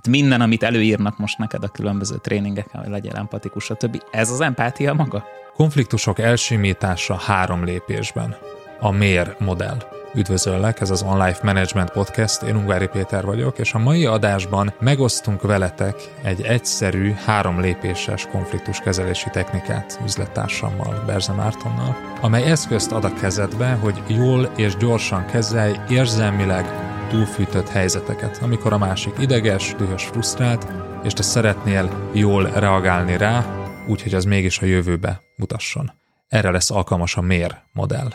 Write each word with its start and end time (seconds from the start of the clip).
Tehát 0.00 0.20
minden, 0.20 0.40
amit 0.40 0.62
előírnak 0.62 1.18
most 1.18 1.38
neked 1.38 1.62
a 1.62 1.68
különböző 1.68 2.16
tréningeken, 2.16 2.80
hogy 2.80 2.90
legyél 2.90 3.14
empatikus, 3.14 3.64
stb. 3.64 4.02
Ez 4.10 4.30
az 4.30 4.40
empátia 4.40 4.94
maga? 4.94 5.24
Konfliktusok 5.54 6.18
elsimítása 6.18 7.14
három 7.14 7.64
lépésben. 7.64 8.36
A 8.80 8.90
mér 8.90 9.36
modell. 9.38 9.76
Üdvözöllek, 10.14 10.80
ez 10.80 10.90
az 10.90 11.02
On 11.02 11.26
Life 11.26 11.40
Management 11.42 11.90
Podcast, 11.90 12.42
én 12.42 12.56
Ungvári 12.56 12.86
Péter 12.86 13.24
vagyok, 13.24 13.58
és 13.58 13.72
a 13.72 13.78
mai 13.78 14.06
adásban 14.06 14.74
megosztunk 14.80 15.42
veletek 15.42 15.94
egy 16.22 16.42
egyszerű, 16.42 17.12
három 17.24 17.60
lépéses 17.60 18.26
konfliktuskezelési 18.26 19.30
technikát 19.30 20.00
üzlettársammal, 20.04 21.02
Berze 21.06 21.32
Mártonnal, 21.32 21.96
amely 22.20 22.50
eszközt 22.50 22.92
ad 22.92 23.04
a 23.04 23.14
kezedbe, 23.14 23.72
hogy 23.72 24.02
jól 24.06 24.50
és 24.56 24.76
gyorsan 24.76 25.26
kezelj 25.26 25.76
érzelmileg 25.88 26.87
túlfűtött 27.08 27.68
helyzeteket, 27.68 28.38
amikor 28.42 28.72
a 28.72 28.78
másik 28.78 29.12
ideges, 29.18 29.74
dühös, 29.74 30.04
frusztrált, 30.04 30.66
és 31.04 31.12
te 31.12 31.22
szeretnél 31.22 32.10
jól 32.14 32.50
reagálni 32.50 33.16
rá, 33.16 33.66
úgyhogy 33.88 34.14
az 34.14 34.24
mégis 34.24 34.58
a 34.58 34.66
jövőbe 34.66 35.20
mutasson. 35.36 35.92
Erre 36.28 36.50
lesz 36.50 36.70
alkalmas 36.70 37.16
a 37.16 37.20
mér 37.20 37.62
modell. 37.72 38.08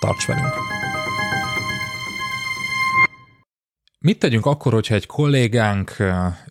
Tarts 0.00 0.26
velünk! 0.26 0.52
Mit 3.98 4.18
tegyünk 4.18 4.46
akkor, 4.46 4.72
hogyha 4.72 4.94
egy 4.94 5.06
kollégánk, 5.06 5.96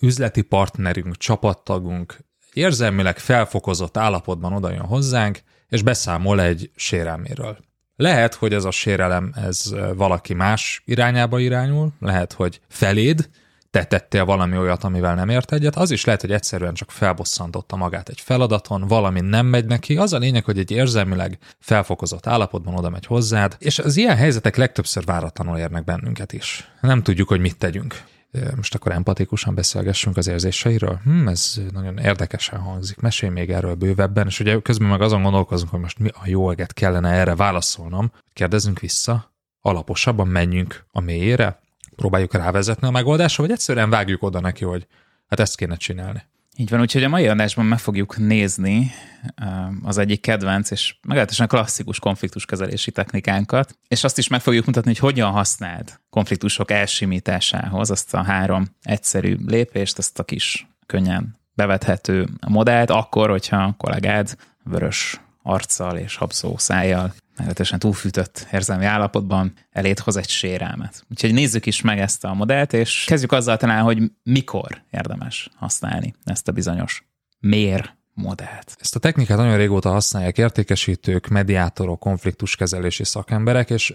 üzleti 0.00 0.42
partnerünk, 0.42 1.16
csapattagunk 1.16 2.16
érzelmileg 2.52 3.18
felfokozott 3.18 3.96
állapotban 3.96 4.52
odajön 4.52 4.86
hozzánk, 4.86 5.40
és 5.68 5.82
beszámol 5.82 6.40
egy 6.40 6.70
sérelméről. 6.74 7.58
Lehet, 7.96 8.34
hogy 8.34 8.52
ez 8.52 8.64
a 8.64 8.70
sérelem 8.70 9.32
ez 9.34 9.74
valaki 9.94 10.34
más 10.34 10.82
irányába 10.84 11.38
irányul, 11.38 11.92
lehet, 12.00 12.32
hogy 12.32 12.60
feléd, 12.68 13.28
te 13.70 13.84
tettél 13.84 14.24
valami 14.24 14.56
olyat, 14.56 14.84
amivel 14.84 15.14
nem 15.14 15.28
ért 15.28 15.52
egyet, 15.52 15.76
az 15.76 15.90
is 15.90 16.04
lehet, 16.04 16.20
hogy 16.20 16.32
egyszerűen 16.32 16.74
csak 16.74 16.90
felbosszantotta 16.90 17.76
magát 17.76 18.08
egy 18.08 18.20
feladaton, 18.20 18.86
valami 18.86 19.20
nem 19.20 19.46
megy 19.46 19.64
neki. 19.64 19.96
Az 19.96 20.12
a 20.12 20.18
lényeg, 20.18 20.44
hogy 20.44 20.58
egy 20.58 20.70
érzelmileg 20.70 21.38
felfokozott 21.58 22.26
állapotban 22.26 22.74
oda 22.74 22.90
megy 22.90 23.06
hozzád, 23.06 23.56
és 23.58 23.78
az 23.78 23.96
ilyen 23.96 24.16
helyzetek 24.16 24.56
legtöbbször 24.56 25.04
váratlanul 25.04 25.58
érnek 25.58 25.84
bennünket 25.84 26.32
is. 26.32 26.70
Nem 26.80 27.02
tudjuk, 27.02 27.28
hogy 27.28 27.40
mit 27.40 27.58
tegyünk. 27.58 28.02
Most 28.56 28.74
akkor 28.74 28.92
empatikusan 28.92 29.54
beszélgessünk 29.54 30.16
az 30.16 30.26
érzéseiről? 30.26 31.00
Hm, 31.04 31.28
ez 31.28 31.60
nagyon 31.72 31.98
érdekesen 31.98 32.58
hangzik. 32.58 33.00
Mesélj 33.00 33.32
még 33.32 33.50
erről 33.50 33.74
bővebben, 33.74 34.26
és 34.26 34.40
ugye 34.40 34.60
közben 34.60 34.88
meg 34.88 35.00
azon 35.00 35.22
gondolkozunk, 35.22 35.70
hogy 35.70 35.80
most 35.80 35.98
mi 35.98 36.08
a 36.08 36.22
jó 36.24 36.50
eget 36.50 36.72
kellene 36.72 37.10
erre 37.10 37.34
válaszolnom. 37.34 38.12
Kérdezzünk 38.32 38.78
vissza, 38.78 39.34
alaposabban 39.60 40.28
menjünk 40.28 40.86
a 40.90 41.00
mélyére, 41.00 41.60
próbáljuk 41.96 42.34
rávezetni 42.34 42.86
a 42.86 42.90
megoldásra, 42.90 43.42
vagy 43.42 43.52
egyszerűen 43.52 43.90
vágjuk 43.90 44.22
oda 44.22 44.40
neki, 44.40 44.64
hogy 44.64 44.86
hát 45.26 45.40
ezt 45.40 45.56
kéne 45.56 45.76
csinálni. 45.76 46.22
Így 46.58 46.70
van, 46.70 46.80
úgyhogy 46.80 47.04
a 47.04 47.08
mai 47.08 47.26
adásban 47.26 47.66
meg 47.66 47.78
fogjuk 47.78 48.16
nézni 48.16 48.90
az 49.82 49.98
egyik 49.98 50.20
kedvenc 50.20 50.70
és 50.70 50.96
meglehetősen 51.02 51.48
klasszikus 51.48 51.98
konfliktuskezelési 51.98 52.90
technikánkat, 52.90 53.78
és 53.88 54.04
azt 54.04 54.18
is 54.18 54.28
meg 54.28 54.40
fogjuk 54.40 54.66
mutatni, 54.66 54.90
hogy 54.90 54.98
hogyan 54.98 55.30
használd 55.30 56.00
konfliktusok 56.10 56.70
elsimításához 56.70 57.90
azt 57.90 58.14
a 58.14 58.22
három 58.22 58.66
egyszerű 58.82 59.36
lépést, 59.46 59.98
ezt 59.98 60.18
a 60.18 60.24
kis 60.24 60.66
könnyen 60.86 61.36
bevethető 61.54 62.28
modellt, 62.46 62.90
akkor, 62.90 63.30
hogyha 63.30 63.56
a 63.56 63.74
kollégád 63.76 64.36
vörös 64.64 65.20
arccal 65.46 65.96
és 65.96 66.16
habszó 66.16 66.56
szájjal 66.58 67.14
meglehetősen 67.36 67.78
túlfűtött 67.78 68.46
érzelmi 68.52 68.84
állapotban 68.84 69.52
elét 69.70 69.98
hoz 69.98 70.16
egy 70.16 70.28
sérelmet. 70.28 71.04
Úgyhogy 71.10 71.32
nézzük 71.32 71.66
is 71.66 71.80
meg 71.80 71.98
ezt 71.98 72.24
a 72.24 72.34
modellt, 72.34 72.72
és 72.72 73.04
kezdjük 73.06 73.32
azzal 73.32 73.56
talán, 73.56 73.82
hogy 73.82 74.02
mikor 74.22 74.82
érdemes 74.90 75.50
használni 75.56 76.14
ezt 76.24 76.48
a 76.48 76.52
bizonyos 76.52 77.06
mér 77.38 77.94
modellt. 78.14 78.76
Ezt 78.80 78.96
a 78.96 78.98
technikát 78.98 79.36
nagyon 79.36 79.56
régóta 79.56 79.90
használják 79.90 80.38
értékesítők, 80.38 81.28
mediátorok, 81.28 82.00
konfliktuskezelési 82.00 83.04
szakemberek, 83.04 83.70
és 83.70 83.94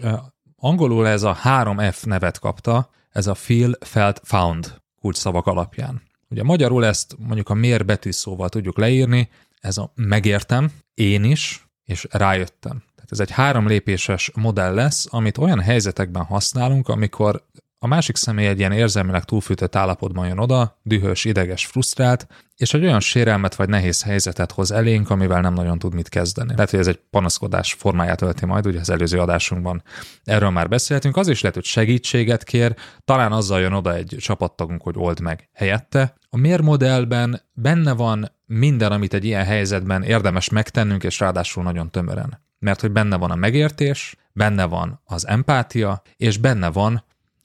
angolul 0.56 1.08
ez 1.08 1.24
a 1.24 1.38
3F 1.44 2.06
nevet 2.06 2.40
kapta, 2.40 2.90
ez 3.12 3.28
a 3.28 3.36
Feel, 3.36 3.78
Felt, 3.80 4.22
Found 4.24 4.82
kulcsszavak 5.00 5.46
alapján. 5.46 6.02
Ugye 6.30 6.44
magyarul 6.44 6.86
ezt 6.86 7.16
mondjuk 7.18 7.50
a 7.50 7.54
mér 7.54 7.86
betűszóval 7.86 8.50
tudjuk 8.50 8.78
leírni, 8.78 9.30
ez 9.62 9.78
a 9.78 9.92
megértem, 9.96 10.72
én 10.94 11.24
is, 11.24 11.66
és 11.84 12.08
rájöttem. 12.12 12.84
Tehát 12.96 13.12
ez 13.12 13.20
egy 13.20 13.32
három 13.32 13.68
lépéses 13.68 14.32
modell 14.36 14.74
lesz, 14.74 15.08
amit 15.10 15.38
olyan 15.38 15.60
helyzetekben 15.60 16.24
használunk, 16.24 16.88
amikor 16.88 17.46
a 17.84 17.88
másik 17.88 18.16
személy 18.16 18.48
egy 18.48 18.60
ilyen 18.60 18.72
érzelmileg 18.72 19.24
túlfűtött 19.24 19.76
állapotban 19.76 20.28
jön 20.28 20.38
oda, 20.38 20.80
dühös, 20.84 21.26
ideges, 21.26 21.66
frusztrált, 21.66 22.28
és 22.56 22.74
egy 22.74 22.84
olyan 22.84 23.00
sérelmet 23.00 23.56
vagy 23.56 23.70
nehéz 23.70 24.04
helyzetet 24.04 24.52
hoz 24.52 24.72
elénk, 24.72 25.10
amivel 25.10 25.42
nem 25.42 25.54
nagyon 25.54 25.80
tud 25.80 25.94
mit 25.94 26.10
kezdeni. 26.10 26.54
Lehet, 26.54 26.70
hogy 26.70 26.80
ez 26.80 26.88
egy 26.88 27.00
panaszkodás 27.10 27.74
formáját 27.74 28.22
ölti 28.22 28.46
majd, 28.46 28.66
ugye 28.66 28.80
az 28.80 28.90
előző 28.90 29.20
adásunkban 29.20 29.84
erről 30.24 30.50
már 30.50 30.68
beszéltünk. 30.68 31.18
Az 31.18 31.28
is 31.28 31.42
lehet, 31.42 31.56
hogy 31.56 31.66
segítséget 31.66 32.44
kér, 32.44 32.76
talán 33.06 33.32
azzal 33.32 33.60
jön 33.60 33.74
oda 33.74 33.96
egy 33.96 34.16
csapattagunk, 34.20 34.82
hogy 34.82 34.96
old 34.98 35.20
meg 35.20 35.50
helyette. 35.54 36.14
A 36.30 36.38
mérmodellben 36.38 37.42
benne 37.54 37.94
van 37.94 38.32
minden, 38.54 38.92
amit 38.92 39.14
egy 39.14 39.26
ilyen 39.26 39.46
helyzetben 39.46 40.04
érdemes 40.04 40.50
megtennünk, 40.50 41.04
és 41.04 41.20
ráadásul 41.20 41.64
nagyon 41.64 41.92
tömören. 41.92 42.42
Mert 42.60 42.82
hogy 42.82 42.92
benne 42.92 43.18
van 43.18 43.32
a 43.32 43.36
megértés, 43.36 44.16
benne 44.34 44.66
van 44.66 45.02
az 45.06 45.28
empátia, 45.28 46.02
és 46.18 46.38
benne 46.38 46.70
van 46.70 47.04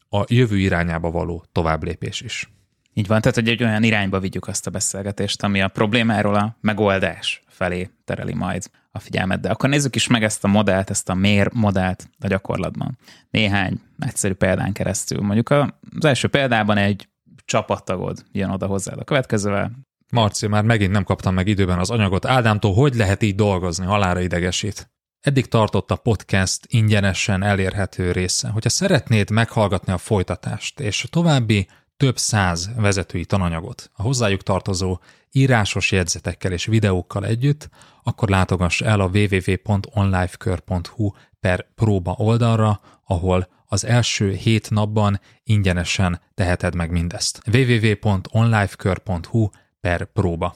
a 0.09 0.25
jövő 0.27 0.59
irányába 0.59 1.11
való 1.11 1.45
továbblépés 1.53 2.21
is. 2.21 2.50
Így 2.95 3.06
van, 3.06 3.21
tehát 3.21 3.37
hogy 3.37 3.49
egy 3.49 3.62
olyan 3.62 3.83
irányba 3.83 4.21
vigyük 4.21 4.47
azt 4.47 4.66
a 4.66 4.71
beszélgetést, 4.71 5.43
ami 5.43 5.62
a 5.62 5.69
problémáról 5.69 6.34
a 6.34 6.56
megoldás 6.61 7.43
felé 7.49 7.91
tereli 8.05 8.34
majd 8.34 8.71
a 8.91 8.99
figyelmet. 8.99 9.41
De 9.41 9.50
akkor 9.50 9.69
nézzük 9.69 9.97
is 9.97 10.06
meg 10.06 10.25
ezt 10.25 10.45
a 10.45 10.49
modellt, 10.49 10.91
ezt 10.91 11.09
a 11.09 11.15
mér 11.15 11.50
modellt 11.53 12.09
a 12.21 12.27
gyakorlatban. 12.27 12.99
Néhány 13.31 13.81
egyszerű 13.99 14.34
példán 14.34 14.72
keresztül. 14.72 15.21
Mondjuk 15.21 15.50
az 15.50 16.05
első 16.05 16.28
példában 16.28 16.77
egy 16.77 17.09
csapattagod 17.45 18.25
jön 18.33 18.50
oda 18.50 18.66
hozzád 18.66 18.99
a 18.99 19.05
következővel. 19.05 19.85
Marci, 20.11 20.47
már 20.47 20.65
megint 20.65 20.93
nem 20.93 21.05
kaptam 21.05 21.34
meg 21.34 21.47
időben 21.49 21.78
az 21.78 21.91
anyagot. 21.91 22.27
Ádámtól 22.27 22.75
hogy 22.75 22.94
lehet 22.94 23.22
így 23.22 23.34
dolgozni? 23.34 23.84
Halára 23.87 24.21
idegesít. 24.21 24.91
Eddig 25.21 25.47
tartott 25.47 25.91
a 25.91 25.97
podcast 25.97 26.67
ingyenesen 26.67 27.43
elérhető 27.43 28.12
része. 28.12 28.49
Hogyha 28.49 28.69
szeretnéd 28.69 29.31
meghallgatni 29.31 29.93
a 29.93 29.99
folytatást 29.99 30.81
és 30.81 31.06
további 31.11 31.69
több 31.97 32.19
száz 32.19 32.71
vezetői 32.77 33.25
tananyagot 33.25 33.91
a 33.93 34.03
hozzájuk 34.03 34.43
tartozó 34.43 34.99
írásos 35.31 35.93
jegyzetekkel 35.93 36.53
és 36.53 36.66
videókkal 36.66 37.27
együtt, 37.27 37.69
akkor 38.03 38.28
látogass 38.28 38.81
el 38.81 39.00
a 39.00 39.11
www.onlifekör.hu 39.12 41.11
per 41.41 41.66
próba 41.75 42.15
oldalra, 42.19 42.81
ahol 43.05 43.49
az 43.66 43.84
első 43.84 44.33
hét 44.33 44.71
napban 44.71 45.21
ingyenesen 45.43 46.21
teheted 46.34 46.75
meg 46.75 46.91
mindezt. 46.91 47.43
www.onlifekör.hu 47.53 49.49
per 49.86 50.08
próba. 50.12 50.52